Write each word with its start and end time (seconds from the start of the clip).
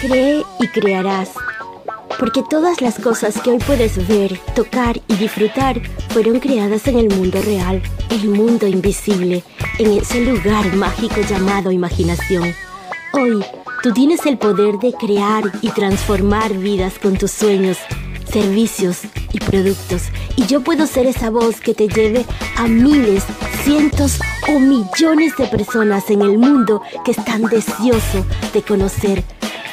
Cree 0.00 0.44
y 0.60 0.68
crearás. 0.68 1.30
Porque 2.18 2.42
todas 2.42 2.82
las 2.82 2.98
cosas 2.98 3.40
que 3.40 3.50
hoy 3.50 3.58
puedes 3.58 4.06
ver, 4.06 4.38
tocar 4.54 5.00
y 5.08 5.14
disfrutar 5.16 5.80
fueron 6.10 6.38
creadas 6.38 6.86
en 6.86 6.98
el 6.98 7.08
mundo 7.08 7.40
real, 7.40 7.82
el 8.10 8.28
mundo 8.28 8.66
invisible, 8.66 9.42
en 9.78 9.98
ese 9.98 10.20
lugar 10.20 10.74
mágico 10.76 11.22
llamado 11.22 11.70
imaginación. 11.70 12.54
Hoy, 13.14 13.42
tú 13.82 13.92
tienes 13.94 14.26
el 14.26 14.36
poder 14.36 14.78
de 14.78 14.92
crear 14.92 15.44
y 15.62 15.70
transformar 15.70 16.52
vidas 16.52 16.98
con 16.98 17.16
tus 17.16 17.30
sueños, 17.30 17.78
servicios 18.30 19.00
y 19.32 19.38
productos. 19.40 20.02
Y 20.36 20.44
yo 20.44 20.62
puedo 20.62 20.86
ser 20.86 21.06
esa 21.06 21.30
voz 21.30 21.60
que 21.62 21.72
te 21.72 21.88
lleve 21.88 22.26
a 22.56 22.66
miles, 22.66 23.24
cientos 23.64 24.18
o 24.48 24.58
millones 24.58 25.34
de 25.38 25.46
personas 25.46 26.10
en 26.10 26.20
el 26.20 26.36
mundo 26.36 26.82
que 27.02 27.12
están 27.12 27.42
deseosos 27.42 28.24
de 28.52 28.62
conocer 28.62 29.24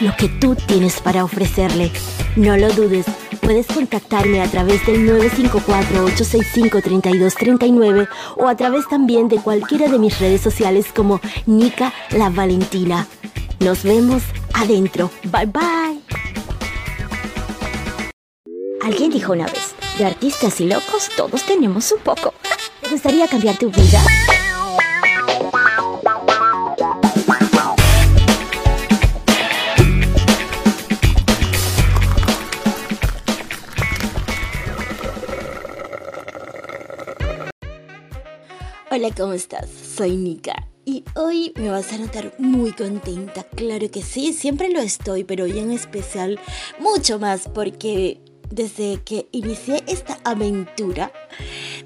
lo 0.04 0.16
que 0.18 0.28
tú 0.28 0.56
tienes 0.56 1.00
para 1.00 1.24
ofrecerle. 1.24 1.90
No 2.36 2.58
lo 2.58 2.74
dudes, 2.74 3.06
puedes 3.42 3.68
contactarme 3.68 4.42
a 4.42 4.48
través 4.48 4.86
del 4.86 5.10
954-865-3239 5.10 8.10
o 8.38 8.50
a 8.50 8.58
través 8.58 8.90
también 8.90 9.30
de 9.30 9.38
cualquiera 9.38 9.88
de 9.88 10.00
mis 10.00 10.20
redes 10.20 10.42
sociales 10.42 10.88
como 10.94 11.22
Nika 11.46 11.94
La 12.12 12.30
Valentina. 12.30 13.08
Nos 13.60 13.84
vemos 13.84 14.24
adentro. 14.54 15.10
Bye 15.32 15.46
bye. 15.46 16.02
Alguien 18.84 19.12
dijo 19.12 19.32
una 19.32 19.46
vez, 19.46 19.74
de 19.98 20.06
artistas 20.06 20.60
y 20.60 20.66
locos 20.66 21.10
todos 21.16 21.44
tenemos 21.44 21.94
un 21.94 22.00
poco. 22.00 22.34
¿Te 22.82 22.90
gustaría 22.90 23.30
cambiar 23.30 23.58
tu 23.58 23.70
vida? 23.70 24.02
Hola, 38.96 39.10
¿cómo 39.10 39.34
estás? 39.34 39.68
Soy 39.72 40.16
Nika 40.18 40.68
y 40.86 41.04
hoy 41.16 41.52
me 41.56 41.72
vas 41.72 41.92
a 41.94 41.98
notar 41.98 42.32
muy 42.38 42.74
contenta. 42.74 43.44
Claro 43.44 43.90
que 43.90 44.04
sí, 44.04 44.34
siempre 44.34 44.70
lo 44.70 44.82
estoy, 44.82 45.24
pero 45.24 45.46
hoy 45.46 45.58
en 45.58 45.72
especial 45.72 46.40
mucho 46.78 47.18
más 47.18 47.48
porque 47.48 48.22
desde 48.52 49.02
que 49.04 49.28
inicié 49.32 49.84
esta 49.88 50.20
aventura 50.24 51.12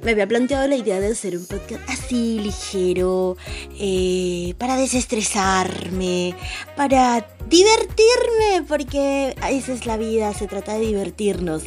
me 0.04 0.12
había 0.12 0.28
planteado 0.28 0.68
la 0.68 0.76
idea 0.76 1.00
de 1.00 1.14
hacer 1.14 1.38
un 1.38 1.46
podcast 1.46 1.90
así 1.90 2.40
ligero, 2.40 3.38
eh, 3.80 4.54
para 4.58 4.76
desestresarme, 4.76 6.36
para 6.76 7.37
divertirme, 7.50 8.66
porque 8.68 9.36
esa 9.50 9.74
es 9.74 9.86
la 9.86 9.98
vida, 9.98 10.34
se 10.34 10.48
trata 10.48 10.74
de 10.74 10.86
divertirnos. 10.88 11.64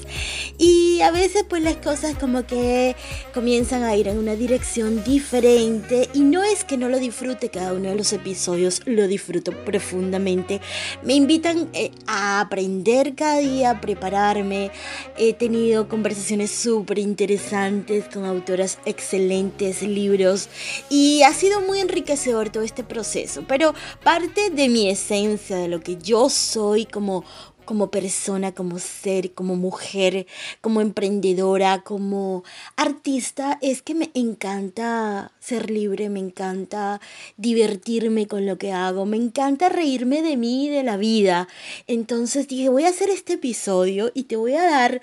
Y 0.59 1.01
a 1.01 1.11
veces 1.11 1.45
pues 1.49 1.63
las 1.63 1.77
cosas 1.77 2.17
como 2.19 2.47
que 2.47 2.95
comienzan 3.33 3.83
a 3.83 3.97
ir 3.97 4.09
en 4.09 4.19
una 4.19 4.35
dirección 4.35 5.03
diferente 5.05 6.09
y 6.13 6.21
no 6.21 6.43
es 6.43 6.65
que 6.65 6.77
no 6.77 6.89
lo 6.89 6.99
disfrute 6.99 7.49
cada 7.49 7.73
uno 7.73 7.89
de 7.89 7.95
los 7.95 8.13
episodios, 8.13 8.83
lo 8.85 9.07
disfruto 9.07 9.53
profundamente. 9.65 10.61
Me 11.03 11.15
invitan 11.15 11.69
eh, 11.73 11.91
a 12.07 12.41
aprender 12.41 13.15
cada 13.15 13.39
día, 13.39 13.71
a 13.71 13.81
prepararme. 13.81 14.71
He 15.17 15.33
tenido 15.33 15.89
conversaciones 15.89 16.51
súper 16.51 16.99
interesantes 16.99 18.05
con 18.13 18.27
autoras 18.27 18.79
excelentes, 18.85 19.83
libros 19.83 20.49
y 20.91 21.23
ha 21.23 21.33
sido 21.33 21.61
muy 21.63 21.81
enriquecedor 21.81 22.51
todo 22.51 22.63
este 22.63 22.85
proceso. 22.85 23.45
Pero 23.49 23.75
parte 24.05 24.51
de 24.51 24.69
mi 24.69 24.91
esencia, 24.91 25.57
de 25.57 25.70
lo 25.71 25.81
que 25.81 25.97
yo 25.97 26.29
soy 26.29 26.85
como 26.85 27.25
como 27.71 27.89
persona, 27.89 28.51
como 28.51 28.81
ser, 28.81 29.33
como 29.33 29.55
mujer, 29.55 30.27
como 30.61 30.81
emprendedora, 30.81 31.83
como 31.85 32.43
artista, 32.75 33.61
es 33.63 33.81
que 33.81 33.95
me 33.95 34.11
encanta 34.15 35.31
ser 35.39 35.71
libre, 35.71 36.09
me 36.09 36.19
encanta 36.19 37.01
divertirme 37.37 38.27
con 38.27 38.45
lo 38.45 38.59
que 38.59 38.73
hago, 38.73 39.07
me 39.07 39.19
encanta 39.19 39.69
reírme 39.69 40.21
de 40.21 40.37
mí 40.37 40.67
y 40.67 40.69
de 40.69 40.83
la 40.83 40.97
vida. 40.97 41.47
Entonces 41.87 42.49
dije, 42.49 42.69
voy 42.69 42.87
a 42.87 42.89
hacer 42.89 43.09
este 43.09 43.35
episodio 43.35 44.11
y 44.15 44.25
te 44.25 44.35
voy 44.35 44.55
a 44.55 44.65
dar 44.65 45.01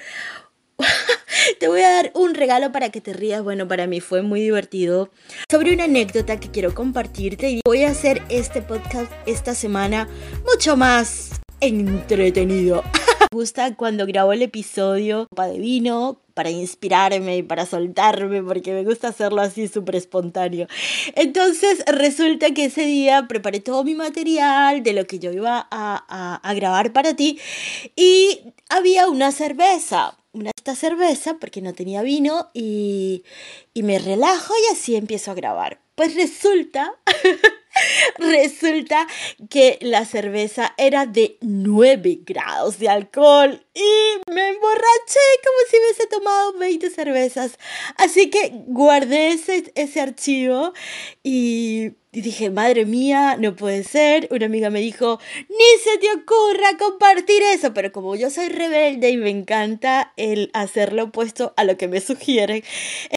te 1.59 1.67
voy 1.67 1.81
a 1.81 1.89
dar 1.89 2.11
un 2.13 2.35
regalo 2.35 2.71
para 2.71 2.89
que 2.89 3.01
te 3.01 3.13
rías. 3.13 3.43
Bueno, 3.43 3.67
para 3.67 3.87
mí 3.87 4.01
fue 4.01 4.21
muy 4.21 4.41
divertido. 4.41 5.09
Sobre 5.49 5.73
una 5.73 5.85
anécdota 5.85 6.39
que 6.39 6.51
quiero 6.51 6.73
compartirte 6.73 7.49
y 7.49 7.61
voy 7.65 7.83
a 7.83 7.89
hacer 7.89 8.21
este 8.29 8.61
podcast 8.61 9.11
esta 9.25 9.55
semana 9.55 10.07
mucho 10.45 10.77
más 10.77 11.41
entretenido. 11.59 12.83
Me 13.31 13.37
gusta 13.37 13.75
cuando 13.75 14.05
grabo 14.05 14.33
el 14.33 14.41
episodio 14.41 15.27
para 15.35 15.51
de 15.51 15.59
vino 15.59 16.21
para 16.37 16.51
inspirarme 16.51 17.37
y 17.37 17.41
para 17.41 17.65
soltarme, 17.65 18.43
porque 18.43 18.73
me 18.73 18.83
gusta 18.83 19.07
hacerlo 19.07 19.41
así 19.41 19.67
súper 19.67 19.95
espontáneo. 19.95 20.67
Entonces 21.15 21.83
resulta 21.87 22.53
que 22.53 22.65
ese 22.65 22.85
día 22.85 23.25
preparé 23.27 23.59
todo 23.59 23.83
mi 23.83 23.95
material 23.95 24.83
de 24.83 24.93
lo 24.93 25.07
que 25.07 25.17
yo 25.17 25.31
iba 25.31 25.67
a, 25.71 26.39
a 26.43 26.53
grabar 26.53 26.93
para 26.93 27.15
ti 27.15 27.39
y 27.95 28.53
había 28.69 29.07
una 29.07 29.31
cerveza 29.31 30.15
una 30.37 30.51
esta 30.55 30.75
cerveza 30.75 31.37
porque 31.39 31.61
no 31.61 31.73
tenía 31.73 32.01
vino 32.03 32.49
y, 32.53 33.23
y 33.73 33.83
me 33.83 33.99
relajo 33.99 34.53
y 34.55 34.73
así 34.73 34.95
empiezo 34.95 35.31
a 35.31 35.35
grabar. 35.35 35.81
Pues 35.95 36.15
resulta, 36.15 36.93
resulta 38.17 39.07
que 39.49 39.77
la 39.81 40.05
cerveza 40.05 40.73
era 40.77 41.05
de 41.05 41.37
9 41.41 42.19
grados 42.25 42.79
de 42.79 42.89
alcohol 42.89 43.63
y 43.73 44.31
me 44.31 44.49
emborraché 44.49 45.27
como 45.43 45.57
si 45.69 45.77
hubiese 45.77 46.07
tomado 46.07 46.53
20 46.53 46.89
cervezas. 46.89 47.57
Así 47.97 48.29
que 48.29 48.51
guardé 48.67 49.29
ese, 49.29 49.71
ese 49.75 50.01
archivo 50.01 50.73
y 51.23 51.91
y 52.17 52.21
dije, 52.21 52.49
madre 52.49 52.85
mía, 52.85 53.37
no 53.37 53.55
puede 53.55 53.83
ser. 53.83 54.27
Una 54.31 54.47
amiga 54.47 54.71
me 54.71 54.79
dijo, 54.79 55.19
ni 55.49 55.79
se 55.83 55.99
te 55.99 56.07
ocurra 56.13 56.75
compartir 56.79 57.43
eso. 57.53 57.75
Pero 57.75 57.91
como 57.91 58.15
yo 58.15 58.31
soy 58.31 58.47
rebelde 58.47 59.11
y 59.11 59.17
me 59.17 59.29
encanta 59.29 60.13
el 60.17 60.49
hacer 60.53 60.93
lo 60.93 61.03
opuesto 61.03 61.53
a 61.57 61.63
lo 61.63 61.77
que 61.77 61.87
me 61.87 62.01
sugieren, 62.01 62.63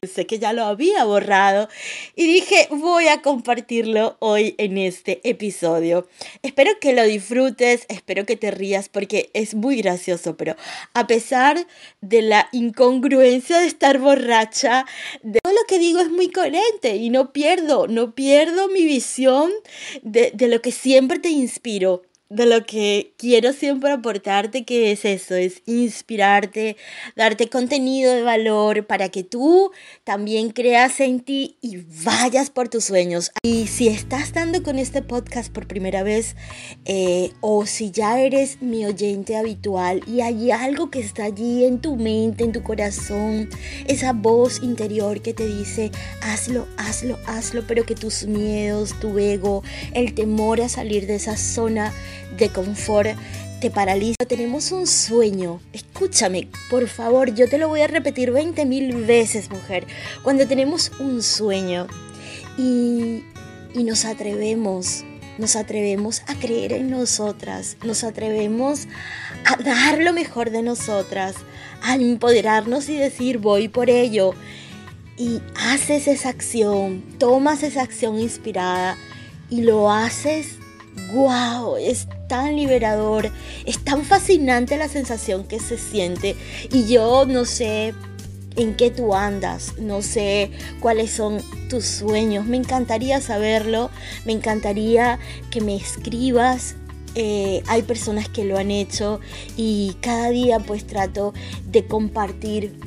sé 0.07 0.27
que 0.27 0.39
ya 0.39 0.53
lo 0.53 0.65
había 0.65 1.05
borrado. 1.05 1.71
Y 2.17 2.27
dije, 2.27 2.69
voy 2.71 3.09
a 3.09 3.23
compartirlo 3.23 4.17
hoy 4.19 4.55
en 4.59 4.79
este 4.79 5.21
episodio. 5.29 6.09
Espero 6.43 6.73
que 6.81 6.93
lo 6.93 7.05
disfrutes, 7.05 7.87
espero 7.89 8.27
que 8.27 8.37
te 8.37 8.51
rías 8.51 8.89
porque 8.89 9.31
es 9.33 9.55
muy 9.55 9.77
gracioso. 9.77 10.37
Pero 10.37 10.57
a 10.95 11.07
pesar 11.07 11.67
de 12.01 12.23
la 12.23 12.49
incongruencia 12.53 13.59
de 13.59 13.67
estar 13.67 13.99
borracha, 13.99 14.87
de 15.23 15.41
todo 15.41 15.53
lo 15.53 15.67
que 15.69 15.79
digo 15.79 16.01
es 16.01 16.11
muy 16.11 16.31
coherente 16.31 16.97
y 16.97 17.11
no 17.11 17.33
pierdo, 17.33 17.87
no 17.87 18.15
pierdo 18.15 18.69
mi 18.69 18.85
visión 18.85 19.51
de, 20.03 20.33
de 20.35 20.49
lo 20.49 20.61
que 20.61 20.73
siempre 20.73 21.19
te 21.19 21.29
inspiro 21.29 22.03
de 22.31 22.47
lo 22.47 22.65
que 22.65 23.13
quiero 23.17 23.53
siempre 23.53 23.91
aportarte, 23.91 24.65
que 24.65 24.93
es 24.93 25.05
eso, 25.05 25.35
es 25.35 25.63
inspirarte, 25.67 26.77
darte 27.17 27.49
contenido 27.49 28.15
de 28.15 28.23
valor 28.23 28.87
para 28.87 29.09
que 29.09 29.25
tú 29.25 29.73
también 30.05 30.51
creas 30.51 31.01
en 31.01 31.19
ti 31.19 31.57
y 31.61 31.79
vayas 32.05 32.49
por 32.49 32.69
tus 32.69 32.85
sueños. 32.85 33.33
Y 33.43 33.67
si 33.67 33.89
estás 33.89 34.33
dando 34.33 34.63
con 34.63 34.79
este 34.79 35.03
podcast 35.03 35.53
por 35.53 35.67
primera 35.67 36.05
vez 36.05 36.37
eh, 36.85 37.33
o 37.41 37.67
si 37.67 37.91
ya 37.91 38.21
eres 38.21 38.63
mi 38.63 38.87
oyente 38.87 39.37
habitual 39.37 40.03
y 40.07 40.21
hay 40.21 40.53
algo 40.53 40.89
que 40.89 41.01
está 41.01 41.25
allí 41.25 41.65
en 41.65 41.81
tu 41.81 41.97
mente, 41.97 42.45
en 42.45 42.53
tu 42.53 42.63
corazón, 42.63 43.51
esa 43.89 44.13
voz 44.13 44.63
interior 44.63 45.21
que 45.21 45.35
te 45.35 45.49
dice, 45.49 45.91
hazlo, 46.23 46.69
hazlo, 46.77 47.19
hazlo, 47.27 47.65
pero 47.67 47.85
que 47.85 47.97
tus 47.97 48.25
miedos, 48.29 48.95
tu 49.01 49.19
ego, 49.19 49.65
el 49.95 50.15
temor 50.15 50.61
a 50.61 50.69
salir 50.69 51.09
de 51.09 51.17
esa 51.17 51.37
zona, 51.37 51.93
de 52.37 52.49
confort 52.49 53.11
te 53.61 53.71
paraliza. 53.71 54.17
Tenemos 54.27 54.73
un 54.73 54.87
sueño. 54.87 55.61
Escúchame, 55.73 56.49
por 56.71 56.89
favor, 56.89 57.35
yo 57.35 57.49
te 57.49 57.59
lo 57.59 57.69
voy 57.69 57.83
a 57.83 57.87
repetir 57.87 58.33
20 58.33 58.65
mil 58.65 58.95
veces, 59.05 59.51
mujer. 59.51 59.87
Cuando 60.23 60.47
tenemos 60.47 60.91
un 60.99 61.23
sueño 61.23 61.87
y, 62.57 63.23
y 63.75 63.85
nos 63.85 64.07
atrevemos, 64.07 65.05
nos 65.39 65.57
atrevemos 65.57 66.23
a 66.27 66.35
creer 66.37 66.73
en 66.73 66.91
nosotras, 66.91 67.77
nos 67.85 68.03
atrevemos 68.03 68.89
a 69.45 69.57
dar 69.63 69.99
lo 69.99 70.13
mejor 70.13 70.51
de 70.51 70.63
nosotras, 70.63 71.35
a 71.83 71.97
empoderarnos 71.97 72.89
y 72.89 72.97
decir 72.97 73.39
voy 73.39 73.69
por 73.69 73.91
ello. 73.91 74.35
Y 75.19 75.43
haces 75.55 76.09
esa 76.09 76.31
acción, 76.31 77.03
tomas 77.19 77.63
esa 77.63 77.83
acción 77.83 78.19
inspirada 78.19 78.97
y 79.51 79.63
lo 79.63 79.91
haces 79.91 80.60
wow, 81.13 81.77
es 81.77 82.07
tan 82.29 82.57
liberador, 82.57 83.31
es 83.67 83.79
tan 83.85 84.05
fascinante 84.05 84.77
la 84.77 84.89
sensación 84.89 85.45
que 85.45 85.61
se 85.61 85.79
siente. 85.79 86.37
Y 86.73 86.87
yo 86.87 87.27
no 87.27 87.45
sé 87.45 87.95
en 88.57 88.75
qué 88.75 88.91
tú 88.91 89.15
andas, 89.15 89.75
no 89.79 90.03
sé 90.03 90.51
cuáles 90.81 91.11
son 91.11 91.43
tus 91.69 91.85
sueños, 91.85 92.47
me 92.47 92.57
encantaría 92.57 93.21
saberlo, 93.21 93.91
me 94.25 94.33
encantaría 94.33 95.19
que 95.51 95.61
me 95.61 95.77
escribas. 95.77 96.77
Eh, 97.17 97.65
hay 97.67 97.83
personas 97.83 98.29
que 98.29 98.45
lo 98.45 98.57
han 98.57 98.71
hecho 98.71 99.19
y 99.57 99.97
cada 100.01 100.31
día 100.31 100.61
pues 100.61 100.87
trato 100.87 101.35
de 101.67 101.85
compartir 101.85 102.79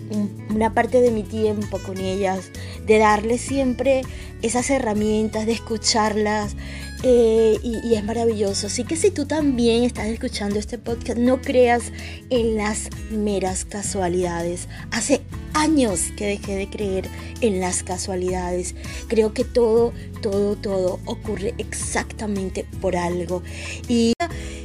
una 0.49 0.73
parte 0.73 1.01
de 1.01 1.11
mi 1.11 1.23
tiempo 1.23 1.77
con 1.79 1.97
ellas, 1.97 2.49
de 2.85 2.99
darles 2.99 3.41
siempre 3.41 4.03
esas 4.41 4.69
herramientas, 4.69 5.45
de 5.45 5.51
escucharlas, 5.51 6.55
eh, 7.03 7.59
y, 7.61 7.93
es 7.93 8.03
maravilloso. 8.03 8.67
Así 8.67 8.85
que 8.85 8.95
si 8.95 9.11
tú 9.11 9.25
también 9.25 9.83
estás 9.83 10.07
escuchando 10.07 10.57
este 10.57 10.77
podcast, 10.77 11.19
no 11.19 11.41
creas 11.41 11.91
en 12.29 12.55
las 12.55 12.89
meras 13.11 13.65
casualidades. 13.65 14.69
Hace 14.91 15.21
años 15.53 16.11
que 16.15 16.27
dejé 16.27 16.55
de 16.55 16.69
creer 16.69 17.09
en 17.41 17.59
las 17.59 17.83
casualidades. 17.83 18.73
Creo 19.09 19.33
que 19.33 19.43
todo, 19.43 19.91
todo, 20.21 20.55
todo 20.55 20.99
ocurre 21.05 21.53
exactamente 21.57 22.65
por 22.79 22.95
algo. 22.95 23.43
Y 23.89 24.13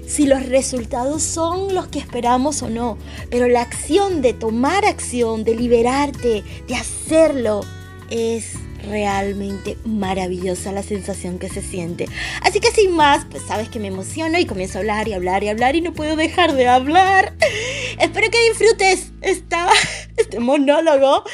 si 0.07 0.27
los 0.27 0.47
resultados 0.47 1.25
son 1.25 1.75
los 1.75 1.89
que 1.89 1.99
esperamos 1.99 2.63
o 2.63 2.71
no, 2.71 2.99
pero 3.31 3.49
la 3.49 3.63
acción 3.63 4.23
de 4.23 4.33
tomar 4.33 4.85
acción, 4.85 5.43
de 5.43 5.57
liberarte, 5.57 6.45
de 6.69 6.75
hacerlo, 6.77 7.63
es 8.11 8.55
realmente 8.85 9.77
maravillosa 9.85 10.73
la 10.73 10.83
sensación 10.83 11.39
que 11.39 11.49
se 11.49 11.63
siente. 11.63 12.07
Así 12.43 12.61
que 12.61 12.71
sin 12.71 12.93
más, 12.93 13.27
pues 13.31 13.43
sabes 13.47 13.69
que 13.69 13.79
me 13.79 13.89
emociono 13.89 14.39
y 14.39 14.47
comienzo 14.47 14.79
a 14.79 14.81
hablar 14.81 15.09
y 15.09 15.13
hablar 15.13 15.45
y 15.45 15.49
hablar 15.49 15.77
y 15.77 15.81
no 15.81 15.93
puedo 15.93 16.17
dejar 16.17 16.55
de 16.55 16.69
hablar. 16.69 17.35
Espero 17.99 18.31
que 18.31 18.49
disfrutes 18.49 19.13
esta, 19.21 19.69
este 20.17 20.41
monólogo 20.41 21.25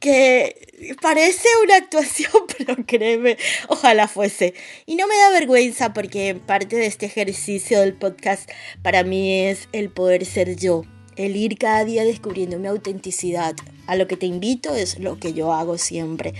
que 0.00 0.66
parece 1.00 1.48
una 1.64 1.76
actuación, 1.76 2.32
pero 2.58 2.76
créeme, 2.86 3.36
ojalá 3.68 4.08
fuese. 4.08 4.54
Y 4.86 4.96
no 4.96 5.06
me 5.06 5.16
da 5.16 5.30
vergüenza 5.30 5.92
porque 5.92 6.34
parte 6.34 6.76
de 6.76 6.86
este 6.86 7.06
ejercicio 7.06 7.80
del 7.80 7.94
podcast 7.94 8.50
para 8.82 9.02
mí 9.02 9.46
es 9.46 9.68
el 9.72 9.90
poder 9.90 10.24
ser 10.24 10.56
yo 10.56 10.82
el 11.16 11.36
ir 11.36 11.58
cada 11.58 11.84
día 11.84 12.04
descubriendo 12.04 12.58
mi 12.58 12.68
autenticidad. 12.68 13.56
A 13.86 13.94
lo 13.96 14.08
que 14.08 14.16
te 14.16 14.26
invito 14.26 14.74
es 14.74 14.98
lo 14.98 15.18
que 15.18 15.32
yo 15.32 15.52
hago 15.52 15.78
siempre. 15.78 16.34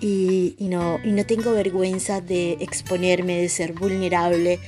Y, 0.00 0.54
no, 0.58 1.00
y 1.04 1.12
no 1.12 1.26
tengo 1.26 1.52
vergüenza 1.52 2.20
de 2.20 2.52
exponerme, 2.60 3.40
de 3.40 3.48
ser 3.48 3.72
vulnerable 3.72 4.60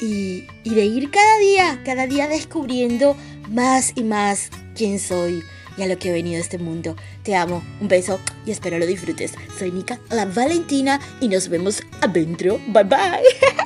y, 0.00 0.44
y 0.64 0.74
de 0.74 0.84
ir 0.84 1.10
cada 1.10 1.38
día, 1.38 1.82
cada 1.84 2.06
día 2.06 2.28
descubriendo 2.28 3.16
más 3.50 3.92
y 3.94 4.02
más 4.02 4.50
quién 4.74 4.98
soy 4.98 5.42
y 5.76 5.82
a 5.82 5.86
lo 5.86 5.98
que 5.98 6.08
he 6.08 6.12
venido 6.12 6.38
a 6.38 6.40
este 6.40 6.58
mundo. 6.58 6.96
Te 7.22 7.34
amo, 7.34 7.62
un 7.80 7.88
beso 7.88 8.18
y 8.44 8.50
espero 8.50 8.78
lo 8.78 8.86
disfrutes. 8.86 9.34
Soy 9.58 9.70
Nika, 9.70 10.00
la 10.10 10.24
Valentina 10.24 11.00
y 11.20 11.28
nos 11.28 11.48
vemos 11.48 11.82
adentro. 12.00 12.58
Bye 12.68 12.84
bye. 12.84 13.56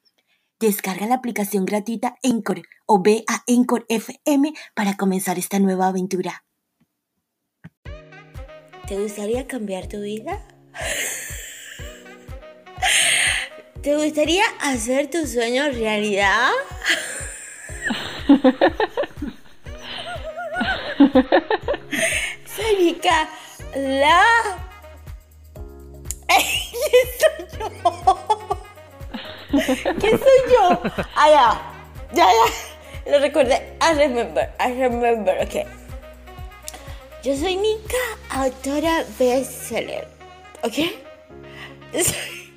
Descarga 0.61 1.07
la 1.07 1.15
aplicación 1.15 1.65
gratuita 1.65 2.15
Encore 2.21 2.61
o 2.85 3.01
ve 3.01 3.23
a 3.27 3.41
Encore 3.47 3.83
FM 3.89 4.53
para 4.75 4.95
comenzar 4.95 5.39
esta 5.39 5.57
nueva 5.57 5.87
aventura. 5.87 6.45
¿Te 8.87 9.01
gustaría 9.01 9.47
cambiar 9.47 9.87
tu 9.87 10.01
vida? 10.01 10.47
¿Te 13.81 13.95
gustaría 13.95 14.43
hacer 14.61 15.09
tu 15.09 15.25
sueño 15.25 15.63
realidad? 15.71 16.51
Soy 22.55 23.01
la... 23.75 24.23
soy 27.19 27.47
yo? 27.57 28.20
¿Quién 29.51 30.19
soy 30.19 30.39
yo? 30.51 30.81
Ah, 31.15 31.29
ya. 31.29 31.61
Ya, 32.13 32.25
ya. 32.25 33.11
Lo 33.11 33.19
recordé. 33.19 33.77
I 33.81 33.93
remember. 33.95 34.49
I 34.59 34.73
remember. 34.73 35.37
Ok. 35.41 35.67
Yo 37.23 37.35
soy 37.35 37.55
Nika, 37.57 37.97
autora 38.29 39.03
bestseller. 39.19 40.07
¿Ok? 40.63 40.73
Soy 41.93 42.53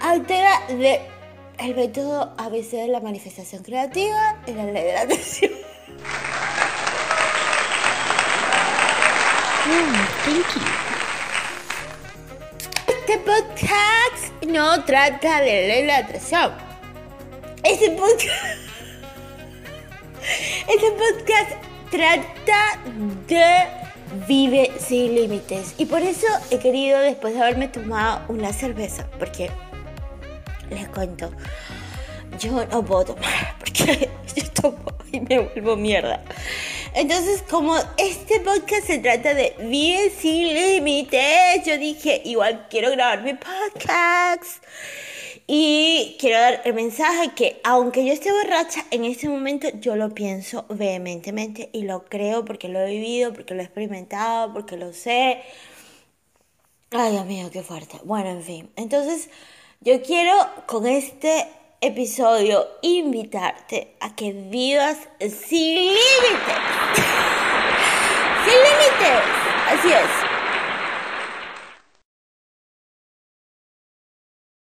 autora 0.00 0.60
de 0.68 1.00
El 1.58 1.74
método 1.74 2.34
ABC 2.38 2.70
de 2.72 2.88
la 2.88 3.00
manifestación 3.00 3.62
creativa 3.62 4.36
y 4.46 4.52
la 4.52 4.64
ley 4.64 4.84
de 4.84 4.92
la 4.94 5.00
atención. 5.02 5.52
Mm, 9.66 9.94
thank 10.24 10.54
you. 10.56 10.62
Este 12.88 13.18
podcast 13.18 14.01
no 14.46 14.84
trata 14.84 15.40
de 15.40 15.66
ley 15.68 15.86
la 15.86 15.98
atracción. 15.98 16.52
Este 17.62 17.90
podcast. 17.90 18.58
Este 20.68 20.92
podcast 20.92 21.50
trata 21.90 22.78
de 23.26 23.66
vive 24.26 24.70
sin 24.78 25.14
límites. 25.14 25.74
Y 25.78 25.86
por 25.86 26.02
eso 26.02 26.26
he 26.50 26.58
querido, 26.58 27.00
después 27.00 27.34
de 27.34 27.42
haberme 27.42 27.68
tomado 27.68 28.22
una 28.28 28.52
cerveza, 28.52 29.06
porque 29.18 29.50
les 30.70 30.88
cuento, 30.88 31.32
yo 32.38 32.64
no 32.66 32.84
puedo 32.84 33.06
tomar, 33.06 33.56
porque 33.58 34.10
yo 34.36 34.44
tomo 34.50 34.84
y 35.10 35.20
me 35.20 35.40
vuelvo 35.40 35.76
mierda. 35.76 36.22
Entonces, 36.94 37.42
como 37.48 37.74
este 37.96 38.40
podcast 38.40 38.86
se 38.86 38.98
trata 38.98 39.32
de 39.32 39.54
Bien 39.60 40.10
sin 40.10 40.52
límites, 40.52 41.64
yo 41.64 41.78
dije, 41.78 42.20
igual 42.26 42.66
quiero 42.68 42.90
grabar 42.90 43.22
mi 43.22 43.32
podcast. 43.32 44.62
Y 45.46 46.18
quiero 46.20 46.38
dar 46.38 46.60
el 46.66 46.74
mensaje 46.74 47.30
que 47.34 47.60
aunque 47.64 48.04
yo 48.04 48.12
esté 48.12 48.30
borracha, 48.30 48.84
en 48.90 49.06
este 49.06 49.26
momento 49.30 49.68
yo 49.80 49.96
lo 49.96 50.10
pienso 50.10 50.66
vehementemente 50.68 51.70
y 51.72 51.84
lo 51.84 52.04
creo 52.04 52.44
porque 52.44 52.68
lo 52.68 52.78
he 52.80 52.90
vivido, 52.90 53.32
porque 53.32 53.54
lo 53.54 53.62
he 53.62 53.64
experimentado, 53.64 54.52
porque 54.52 54.76
lo 54.76 54.92
sé. 54.92 55.42
Ay, 56.90 57.12
Dios 57.12 57.24
mío, 57.24 57.48
qué 57.50 57.62
fuerte. 57.62 58.00
Bueno, 58.04 58.28
en 58.28 58.42
fin. 58.42 58.70
Entonces, 58.76 59.30
yo 59.80 60.02
quiero 60.02 60.34
con 60.66 60.86
este 60.86 61.46
episodio 61.82 62.64
invitarte 62.80 63.96
a 63.98 64.14
que 64.14 64.32
vivas 64.32 64.96
sin 65.18 65.76
límites. 65.76 65.98
sin 68.44 68.58
límites. 68.68 69.22
Así 69.68 69.92
es. 69.92 70.10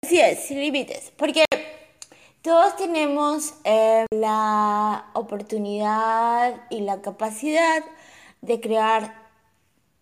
Así 0.03 0.19
es, 0.19 0.45
sin 0.45 0.59
límites. 0.61 1.11
Porque 1.17 1.43
todos 2.41 2.77
tenemos 2.77 3.53
eh, 3.65 4.05
la 4.11 5.09
oportunidad 5.13 6.61
y 6.69 6.81
la 6.81 7.01
capacidad 7.01 7.83
de 8.41 8.61
crear 8.61 9.13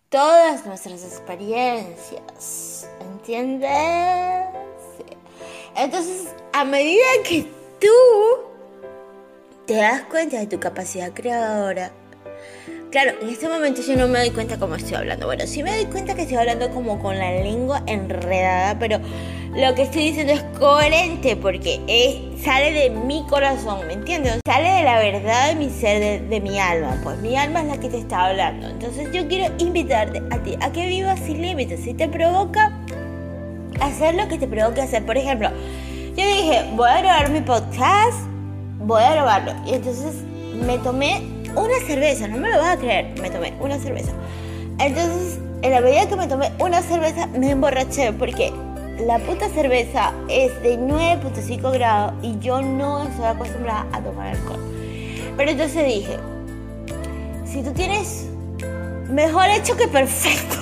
todas 0.08 0.66
nuestras 0.66 1.02
experiencias. 1.04 2.88
¿Entiendes? 3.00 4.71
Entonces, 5.76 6.28
a 6.52 6.64
medida 6.64 7.04
que 7.28 7.46
tú 7.80 7.88
te 9.66 9.74
das 9.74 10.02
cuenta 10.02 10.38
de 10.38 10.46
tu 10.46 10.60
capacidad 10.60 11.12
creadora, 11.12 11.92
Claro, 12.92 13.12
en 13.22 13.30
este 13.30 13.48
momento 13.48 13.80
yo 13.80 13.96
no 13.96 14.06
me 14.06 14.18
doy 14.18 14.30
cuenta 14.32 14.58
cómo 14.58 14.74
estoy 14.74 14.96
hablando. 14.96 15.24
Bueno, 15.24 15.46
sí 15.46 15.62
me 15.62 15.74
doy 15.74 15.86
cuenta 15.86 16.14
que 16.14 16.22
estoy 16.22 16.36
hablando 16.36 16.68
como 16.68 16.98
con 16.98 17.18
la 17.18 17.32
lengua 17.32 17.82
enredada, 17.86 18.78
pero 18.78 18.98
lo 19.54 19.74
que 19.74 19.84
estoy 19.84 20.08
diciendo 20.08 20.34
es 20.34 20.42
coherente 20.58 21.36
porque 21.36 21.80
sale 22.44 22.70
de 22.70 22.90
mi 22.90 23.24
corazón, 23.30 23.86
¿me 23.86 23.94
entiendes? 23.94 24.40
Sale 24.44 24.68
de 24.68 24.82
la 24.82 24.98
verdad 24.98 25.48
de 25.48 25.54
mi 25.54 25.70
ser, 25.70 26.28
de, 26.28 26.40
mi 26.42 26.58
alma. 26.58 27.00
Pues 27.02 27.16
mi 27.20 27.34
alma 27.34 27.62
es 27.62 27.68
la 27.68 27.80
que 27.80 27.88
te 27.88 27.96
está 27.96 28.26
hablando. 28.26 28.68
Entonces 28.68 29.10
yo 29.10 29.26
quiero 29.26 29.54
invitarte 29.56 30.22
a 30.30 30.42
ti 30.42 30.58
a 30.60 30.70
que 30.70 30.86
vivas 30.86 31.18
sin 31.18 31.40
límites. 31.40 31.80
Si 31.80 31.94
te 31.94 32.08
provoca 32.08 32.78
hacer 33.82 34.14
lo 34.14 34.28
que 34.28 34.38
te 34.38 34.46
provoque 34.46 34.80
hacer. 34.80 35.04
Por 35.04 35.16
ejemplo, 35.16 35.50
yo 36.16 36.26
dije, 36.26 36.70
voy 36.74 36.88
a 36.88 37.00
grabar 37.00 37.30
mi 37.30 37.40
podcast, 37.40 38.18
voy 38.78 39.02
a 39.02 39.12
grabarlo. 39.12 39.54
Y 39.66 39.74
entonces 39.74 40.14
me 40.66 40.78
tomé 40.78 41.22
una 41.54 41.78
cerveza, 41.86 42.28
no 42.28 42.38
me 42.38 42.50
lo 42.50 42.58
vas 42.58 42.76
a 42.76 42.78
creer, 42.78 43.18
me 43.20 43.30
tomé 43.30 43.54
una 43.60 43.78
cerveza. 43.78 44.12
Entonces, 44.78 45.38
en 45.62 45.70
la 45.70 45.80
medida 45.80 46.08
que 46.08 46.16
me 46.16 46.26
tomé 46.26 46.50
una 46.58 46.82
cerveza, 46.82 47.26
me 47.28 47.50
emborraché 47.50 48.12
porque 48.12 48.52
la 49.06 49.18
puta 49.18 49.48
cerveza 49.48 50.12
es 50.28 50.62
de 50.62 50.78
9.5 50.78 51.72
grados 51.72 52.14
y 52.22 52.38
yo 52.40 52.62
no 52.62 53.02
estoy 53.04 53.24
acostumbrada 53.24 53.86
a 53.92 54.00
tomar 54.00 54.28
alcohol. 54.28 54.60
Pero 55.36 55.50
entonces 55.50 55.86
dije, 55.86 56.16
si 57.44 57.62
tú 57.62 57.72
tienes 57.72 58.26
mejor 59.08 59.46
hecho 59.48 59.76
que 59.76 59.88
perfecto, 59.88 60.56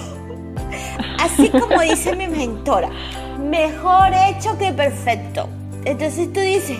así 1.18 1.48
como 1.50 1.80
dice 1.80 2.14
mi 2.16 2.26
mentora, 2.26 2.90
mejor 3.38 4.10
hecho 4.28 4.56
que 4.58 4.72
perfecto. 4.72 5.48
Entonces 5.84 6.32
tú 6.32 6.40
dices, 6.40 6.78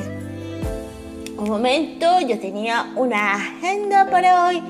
un 1.38 1.48
momento, 1.48 2.20
yo 2.20 2.38
tenía 2.38 2.92
una 2.96 3.34
agenda 3.34 4.10
para 4.10 4.46
hoy, 4.46 4.62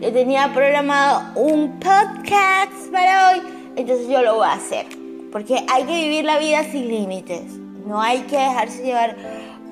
yo 0.00 0.12
tenía 0.12 0.52
programado 0.52 1.22
un 1.36 1.80
podcast 1.80 2.92
para 2.92 3.30
hoy, 3.30 3.42
entonces 3.76 4.08
yo 4.08 4.22
lo 4.22 4.36
voy 4.36 4.46
a 4.46 4.52
hacer. 4.52 4.86
Porque 5.32 5.64
hay 5.68 5.84
que 5.84 5.94
vivir 5.94 6.24
la 6.24 6.38
vida 6.38 6.64
sin 6.64 6.88
límites. 6.88 7.42
No 7.86 8.00
hay 8.00 8.20
que 8.20 8.36
dejarse 8.36 8.82
llevar 8.82 9.16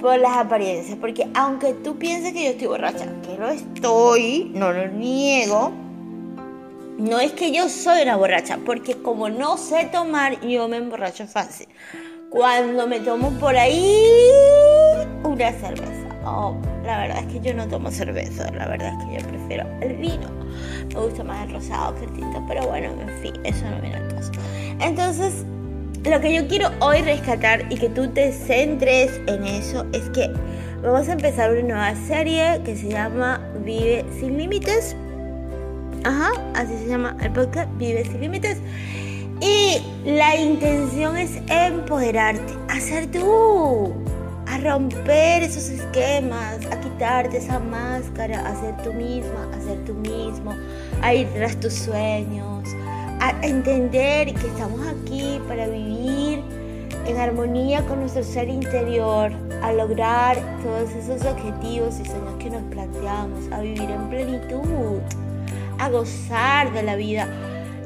por 0.01 0.19
las 0.19 0.37
apariencias. 0.37 0.99
Porque 0.99 1.27
aunque 1.35 1.73
tú 1.73 1.97
pienses 1.97 2.33
que 2.33 2.45
yo 2.45 2.51
estoy 2.51 2.67
borracha, 2.67 3.07
que 3.23 3.39
lo 3.39 3.49
estoy, 3.49 4.51
no 4.55 4.73
lo 4.73 4.89
niego, 4.89 5.73
no 6.99 7.21
es 7.21 7.33
que 7.33 7.53
yo 7.53 7.69
soy 7.69 8.03
una 8.03 8.17
borracha. 8.17 8.59
Porque 8.65 8.95
como 8.95 9.29
no 9.29 9.57
sé 9.57 9.89
tomar, 9.93 10.41
yo 10.41 10.69
me 10.69 10.79
emborracho 10.79 11.27
fácil. 11.27 11.69
Cuando 12.31 12.87
me 12.87 13.01
tomo 13.01 13.31
por 13.39 13.57
ahí 13.57 14.11
una 15.23 15.53
cerveza. 15.53 16.07
Oh, 16.25 16.57
la 16.85 16.99
verdad 16.99 17.19
es 17.21 17.33
que 17.33 17.41
yo 17.41 17.55
no 17.55 17.69
tomo 17.69 17.91
cerveza, 17.91 18.51
la 18.53 18.67
verdad 18.67 18.93
es 18.99 19.05
que 19.05 19.23
yo 19.23 19.29
prefiero 19.29 19.67
el 19.81 19.97
vino. 19.97 20.29
Me 20.93 21.01
gusta 21.01 21.23
más 21.23 21.47
el 21.47 21.55
rosado 21.55 21.95
que 21.95 22.05
el 22.05 22.13
tinto, 22.15 22.45
pero 22.49 22.67
bueno, 22.67 22.91
en 23.01 23.23
fin, 23.23 23.33
eso 23.45 23.65
no 23.71 23.81
viene 23.81 23.97
al. 23.97 24.07
Entonces, 24.81 25.45
lo 26.05 26.21
que 26.21 26.35
yo 26.35 26.47
quiero 26.49 26.71
hoy 26.81 27.03
rescatar 27.03 27.65
y 27.71 27.77
que 27.77 27.89
tú 27.89 28.09
te 28.09 28.33
centres 28.33 29.21
en 29.27 29.45
eso 29.45 29.87
es 29.93 30.09
que 30.11 30.31
vamos 30.83 31.09
a 31.09 31.13
empezar 31.13 31.51
una 31.51 31.63
nueva 31.63 31.95
serie 32.07 32.61
que 32.65 32.77
se 32.77 32.89
llama 32.89 33.41
Vive 33.65 34.05
sin 34.19 34.37
Límites. 34.37 34.97
Ajá, 36.07 36.31
así 36.55 36.73
se 36.79 36.87
llama 36.87 37.17
el 37.21 37.33
podcast 37.33 37.69
Vive 37.79 38.05
sin 38.05 38.21
Límites. 38.21 38.59
Y 39.41 39.83
la 40.05 40.37
intención 40.37 41.17
es 41.17 41.33
empoderarte, 41.49 42.55
hacer 42.69 43.11
tú, 43.11 43.93
a 44.47 44.57
romper 44.59 45.43
esos 45.43 45.69
esquemas, 45.69 46.65
a 46.71 46.79
quitarte 46.79 47.39
esa 47.39 47.59
máscara, 47.59 48.39
a 48.49 48.55
ser 48.61 48.77
tú 48.85 48.93
misma, 48.93 49.51
a 49.53 49.61
ser 49.61 49.85
tú 49.85 49.95
mismo, 49.95 50.55
a 51.03 51.13
ir 51.13 51.27
tras 51.35 51.59
tus 51.59 51.73
sueños, 51.73 52.69
a 53.19 53.35
entender 53.45 54.33
que 54.33 54.47
estamos 54.47 54.87
aquí 54.87 55.41
para 55.49 55.67
vivir 55.67 56.41
en 57.05 57.17
armonía 57.17 57.85
con 57.87 57.99
nuestro 57.99 58.23
ser 58.23 58.49
interior, 58.49 59.33
a 59.61 59.73
lograr 59.73 60.37
todos 60.63 60.89
esos 60.93 61.27
objetivos 61.27 61.99
y 61.99 62.05
sueños 62.05 62.37
que 62.39 62.51
nos 62.51 62.63
planteamos, 62.71 63.51
a 63.51 63.61
vivir 63.61 63.91
en 63.91 64.09
plenitud, 64.09 65.01
a 65.79 65.89
gozar 65.91 66.73
de 66.73 66.83
la 66.83 66.97
vida. 66.97 67.29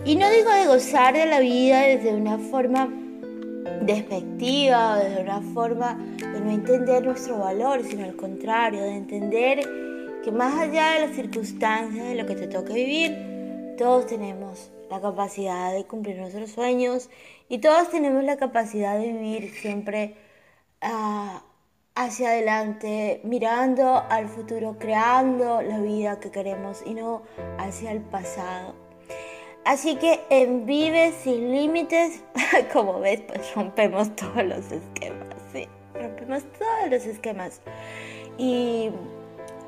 Y 0.05 0.17
no 0.17 0.29
digo 0.31 0.51
de 0.51 0.67
gozar 0.67 1.15
de 1.15 1.27
la 1.27 1.41
vida 1.41 1.83
desde 1.83 2.15
una 2.15 2.39
forma 2.39 2.89
despectiva 3.83 4.93
o 4.93 4.97
desde 4.97 5.23
una 5.23 5.41
forma 5.41 5.99
de 6.19 6.41
no 6.41 6.51
entender 6.51 7.05
nuestro 7.05 7.39
valor, 7.39 7.83
sino 7.85 8.05
al 8.05 8.17
contrario, 8.17 8.83
de 8.83 8.97
entender 8.97 9.61
que 10.25 10.33
más 10.33 10.59
allá 10.59 10.93
de 10.95 11.07
las 11.07 11.17
circunstancias 11.17 12.09
de 12.09 12.15
lo 12.15 12.27
que 12.27 12.35
te 12.35 12.47
toca 12.47 12.73
vivir, 12.73 13.75
todos 13.77 14.07
tenemos 14.07 14.71
la 14.91 15.01
capacidad 15.01 15.73
de 15.73 15.85
cumplir 15.85 16.17
nuestros 16.19 16.51
sueños 16.51 17.09
y 17.49 17.59
todos 17.59 17.91
tenemos 17.91 18.25
la 18.25 18.37
capacidad 18.37 18.99
de 18.99 19.13
vivir 19.13 19.51
siempre 19.51 20.17
ah, 20.81 21.43
hacia 22.01 22.31
adelante, 22.31 23.21
mirando 23.25 24.03
al 24.09 24.27
futuro, 24.27 24.77
creando 24.79 25.61
la 25.61 25.81
vida 25.81 26.19
que 26.19 26.31
queremos 26.31 26.83
y 26.87 26.95
no 26.95 27.21
hacia 27.59 27.93
el 27.93 28.01
pasado. 28.01 28.75
Así 29.67 29.97
que 29.97 30.21
en 30.31 30.65
Vive 30.65 31.13
sin 31.13 31.53
Límites, 31.53 32.25
como 32.73 33.01
ves, 33.01 33.21
pues 33.29 33.55
rompemos 33.55 34.17
todos 34.17 34.43
los 34.45 34.73
esquemas, 34.73 35.29
sí, 35.53 35.69
rompemos 35.93 36.43
todos 36.59 36.91
los 36.91 37.05
esquemas. 37.05 37.61
Y, 38.39 38.91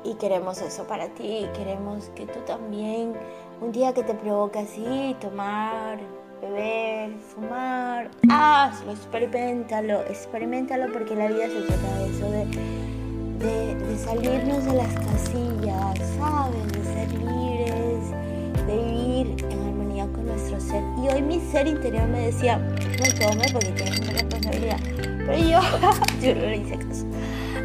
y 0.03 0.15
queremos 0.15 0.59
eso 0.59 0.87
para 0.87 1.09
ti, 1.09 1.47
queremos 1.53 2.09
que 2.15 2.25
tú 2.25 2.39
también 2.47 3.13
un 3.61 3.71
día 3.71 3.93
que 3.93 4.01
te 4.01 4.15
provoque 4.15 4.57
así, 4.57 5.15
tomar, 5.21 5.99
beber, 6.43 7.11
fumar, 7.33 8.09
hazlo, 8.29 8.91
experimentalo, 8.91 10.01
experimentalo 10.01 10.91
porque 10.91 11.15
la 11.15 11.27
vida 11.27 11.47
se 11.47 11.61
trata 11.61 11.99
de 11.99 12.09
eso, 12.09 12.31
de, 12.31 13.75
de, 13.75 13.97
salirnos 13.97 14.65
de 14.65 14.73
las 14.73 14.93
casillas, 14.93 15.99
¿sabes? 16.17 16.71
De 16.71 16.83
ser 16.83 17.13
libres, 17.13 18.67
de 18.67 18.75
vivir 18.75 19.45
en 19.49 19.59
armonía 19.61 20.07
con 20.07 20.25
nuestro 20.25 20.59
ser. 20.59 20.83
Y 21.01 21.13
hoy 21.13 21.21
mi 21.21 21.39
ser 21.39 21.67
interior 21.67 22.07
me 22.07 22.27
decía, 22.27 22.57
no 22.57 23.25
tome 23.25 23.45
porque 23.51 23.69
tienes 23.69 23.99
mucha 24.01 24.11
responsabilidad. 24.11 24.79
Pero 25.25 25.37
yo, 25.37 25.59
yo 26.21 26.35
no 26.35 26.41
le 26.41 26.57
hice 26.57 26.77
caso. 26.77 27.05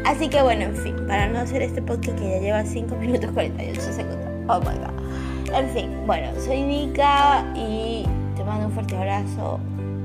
Así 0.05 0.29
que 0.29 0.41
bueno, 0.41 0.63
en 0.63 0.75
fin, 0.77 0.95
para 1.07 1.27
no 1.27 1.39
hacer 1.39 1.61
este 1.61 1.81
podcast 1.81 2.17
que 2.17 2.29
ya 2.29 2.39
lleva 2.39 2.63
5 2.63 2.95
minutos 2.95 3.31
48 3.33 3.81
segundos. 3.81 4.27
Oh 4.47 4.59
my 4.59 4.77
god. 4.77 5.53
En 5.53 5.69
fin, 5.69 5.89
bueno, 6.05 6.29
soy 6.45 6.61
Nika 6.61 7.43
y 7.55 8.05
mando 8.49 8.65
un 8.67 8.73
fuerte 8.73 8.97
abrazo 8.97 9.59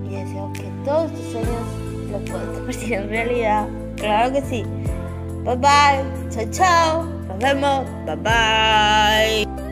y 0.06 0.14
deseo 0.14 0.52
que 0.52 0.62
todos 0.84 1.10
tus 1.12 1.32
sueños 1.32 1.62
los 2.10 2.22
puedas 2.30 2.46
convertir 2.48 2.92
en 2.92 3.08
realidad. 3.08 3.68
Claro 3.96 4.32
que 4.32 4.42
sí. 4.42 4.64
Bye 5.44 5.56
bye. 5.56 6.30
Chao, 6.30 6.46
chao. 6.50 7.04
Nos 7.28 7.38
vemos. 7.38 7.86
Bye 8.06 8.16
bye. 8.16 9.63